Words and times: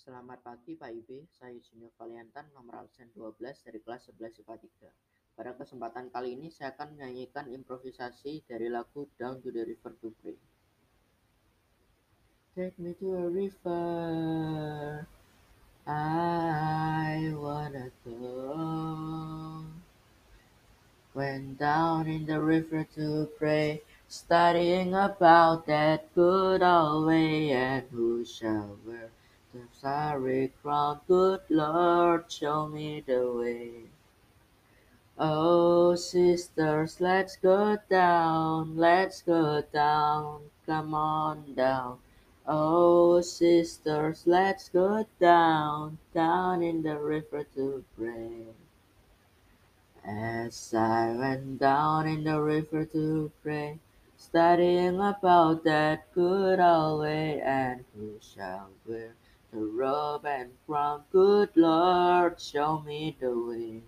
Selamat 0.00 0.40
pagi 0.40 0.80
Pak 0.80 0.96
Ibe, 0.96 1.28
saya 1.28 1.60
Junior 1.60 1.92
Valiantan, 2.00 2.48
nomor 2.56 2.88
absen 2.88 3.12
12 3.12 3.36
dari 3.68 3.84
kelas 3.84 4.08
11 4.08 4.40
IPA 4.40 4.56
3. 4.88 5.36
Pada 5.36 5.52
kesempatan 5.52 6.08
kali 6.08 6.40
ini 6.40 6.48
saya 6.48 6.72
akan 6.72 6.96
menyanyikan 6.96 7.52
improvisasi 7.52 8.40
dari 8.48 8.72
lagu 8.72 9.04
Down 9.20 9.44
to 9.44 9.52
the 9.52 9.60
River 9.60 9.92
to 10.00 10.08
Pray. 10.24 10.40
Take 12.56 12.80
me 12.80 12.96
to 12.96 13.12
a 13.12 13.28
river, 13.28 15.04
I 15.84 17.36
wanna 17.36 17.92
go. 18.00 19.68
Went 21.12 21.60
down 21.60 22.08
in 22.08 22.24
the 22.24 22.40
river 22.40 22.88
to 22.96 23.28
pray, 23.36 23.84
studying 24.08 24.96
about 24.96 25.68
that 25.68 26.08
good 26.16 26.64
old 26.64 27.04
way, 27.04 27.52
and 27.52 27.84
who 27.92 28.24
shall 28.24 28.80
wear 28.88 29.12
the 29.52 29.62
starry 29.72 30.52
crown? 30.62 31.00
Good 31.08 31.40
Lord, 31.48 32.30
show 32.30 32.68
me 32.68 33.02
the 33.04 33.32
way. 33.32 33.70
Oh, 35.18 35.96
sisters, 35.96 37.00
let's 37.00 37.36
go 37.36 37.76
down, 37.88 38.76
let's 38.76 39.22
go 39.22 39.62
down, 39.72 40.42
come 40.66 40.94
on 40.94 41.54
down. 41.54 41.98
Oh, 42.46 43.20
sisters, 43.20 44.22
let's 44.24 44.68
go 44.68 45.04
down, 45.20 45.98
down 46.14 46.62
in 46.62 46.82
the 46.82 46.98
river 46.98 47.44
to 47.54 47.84
pray. 47.98 48.46
As 50.04 50.72
I 50.72 51.12
went 51.12 51.58
down 51.58 52.06
in 52.08 52.24
the 52.24 52.40
river 52.40 52.84
to 52.86 53.30
pray, 53.42 53.78
studying 54.16 55.00
about 55.00 55.64
that 55.64 56.12
good 56.14 56.60
old 56.60 57.00
way, 57.00 57.40
and 57.40 57.84
who 57.94 58.18
shall 58.20 58.70
wear 58.86 59.12
the 59.52 59.58
robe 59.58 60.24
and 60.24 60.50
crown? 60.66 61.02
Good 61.10 61.50
Lord, 61.56 62.40
show 62.40 62.80
me 62.80 63.16
the 63.20 63.36
way. 63.36 63.82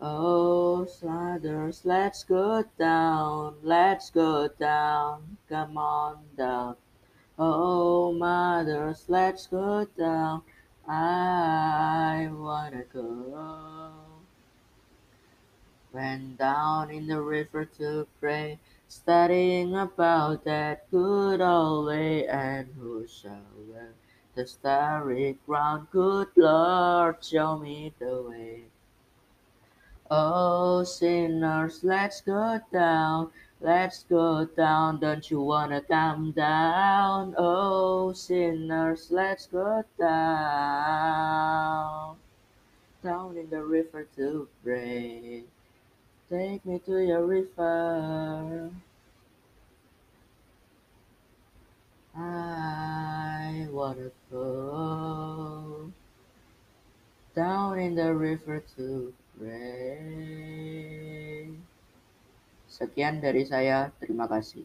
Oh, 0.00 0.84
sliders, 0.86 1.82
let's 1.84 2.24
go 2.24 2.64
down, 2.78 3.56
let's 3.62 4.10
go 4.10 4.48
down, 4.48 5.36
come 5.48 5.78
on 5.78 6.24
down. 6.36 6.76
Oh, 7.38 8.12
mothers, 8.12 9.04
let's 9.08 9.46
go 9.46 9.86
down, 9.96 10.42
I 10.88 12.28
wanna 12.32 12.84
go. 12.92 13.92
Went 15.92 16.38
down 16.38 16.90
in 16.90 17.06
the 17.06 17.20
river 17.20 17.64
to 17.78 18.06
pray, 18.18 18.58
studying 18.88 19.76
about 19.76 20.44
that 20.44 20.90
good 20.90 21.40
old 21.40 21.86
way, 21.86 22.26
and 22.26 22.68
who 22.78 23.06
shall 23.06 23.46
wear 23.68 23.92
the 24.34 24.46
starry 24.46 25.38
ground. 25.46 25.88
Good 25.90 26.28
Lord, 26.36 27.22
show 27.22 27.58
me 27.58 27.92
the 27.98 28.22
way. 28.22 28.64
Oh, 30.10 30.84
sinners, 30.84 31.80
let's 31.82 32.20
go 32.20 32.60
down, 32.70 33.30
let's 33.60 34.04
go 34.04 34.44
down. 34.44 35.00
Don't 35.00 35.30
you 35.30 35.40
wanna 35.40 35.80
come 35.80 36.32
down? 36.32 37.34
Oh, 37.38 38.12
sinners, 38.12 39.08
let's 39.10 39.46
go 39.46 39.82
down, 39.98 40.16
down 43.02 43.36
in 43.38 43.48
the 43.48 43.64
river 43.64 44.06
to 44.16 44.48
pray. 44.62 45.44
Take 46.28 46.64
me 46.66 46.78
to 46.80 46.98
your 46.98 47.24
river. 47.24 48.70
Wanna 53.82 54.14
go 54.30 55.90
down 57.34 57.82
in 57.82 57.98
the 57.98 58.14
river 58.14 58.62
to 58.78 59.10
pray. 59.34 60.70
Sekian 62.70 63.18
dari 63.18 63.42
saya, 63.42 63.90
terima 63.98 64.30
kasih. 64.30 64.62